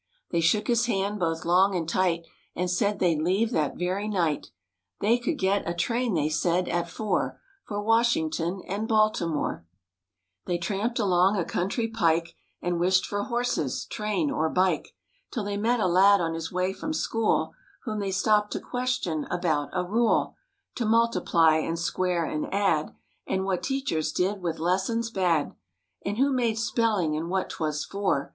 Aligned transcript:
They 0.31 0.41
shook 0.41 0.65
his 0.67 0.87
hand 0.87 1.19
both 1.19 1.45
long 1.45 1.75
and 1.75 1.87
tight 1.87 2.25
And 2.55 2.71
said 2.71 2.97
they'd 2.97 3.21
leave 3.21 3.51
that 3.51 3.77
very 3.77 4.07
night. 4.07 4.47
They 4.99 5.19
could 5.19 5.37
get 5.37 5.69
a 5.69 5.75
train, 5.75 6.15
they 6.15 6.27
said, 6.27 6.67
at 6.67 6.89
four 6.89 7.39
For 7.67 7.79
Washington 7.83 8.63
and 8.67 8.87
Baltimore. 8.87 9.63
2 10.47 10.47
MORE 10.47 10.47
ABOUT 10.47 10.47
THE 10.47 10.47
ROOSEVELT 10.47 10.47
BEARS 10.47 10.47
j 10.47 10.47
J 10.47 10.47
They 10.47 10.57
tramped 10.57 10.99
along 11.05 11.35
a 11.35 11.45
country 11.45 11.87
pike 11.89 12.23
=s|j, 12.23 12.31
|j 12.31 12.57
1 12.61 12.61
j 12.61 12.67
And 12.73 12.79
wished 12.79 13.05
for 13.05 13.23
horses, 13.25 13.85
train 13.91 14.31
or 14.31 14.49
bike, 14.49 14.83
JSf 14.85 15.31
Till 15.33 15.43
they 15.43 15.57
met 15.57 15.79
a 15.79 15.85
lad 15.85 16.19
on 16.19 16.33
his 16.33 16.51
way 16.51 16.73
from 16.73 16.93
school, 16.93 17.53
Whom 17.83 17.99
the 17.99 18.07
y 18.07 18.09
sto 18.09 18.31
PP 18.31 18.39
e 18.47 18.47
d 18.47 18.51
to 18.53 18.59
question 18.59 19.27
about 19.29 19.69
a 19.71 19.83
rule 19.85 20.33
/ 20.55 20.75
To 20.77 20.85
multiply 20.87 21.57
and 21.57 21.77
square 21.77 22.25
and 22.25 22.51
add, 22.51 22.87
vl 22.87 22.87
f 22.87 22.89
'JMwfynfjt 22.89 22.93
And 23.27 23.45
what 23.45 23.61
teachers 23.61 24.11
did 24.11 24.41
with 24.41 24.57
lessons 24.57 25.11
bad, 25.11 25.51
J 26.03 26.09
And 26.09 26.17
who 26.17 26.33
made 26.33 26.57
spelling 26.57 27.15
and 27.15 27.29
what 27.29 27.51
*twas 27.51 27.85
for. 27.85 28.29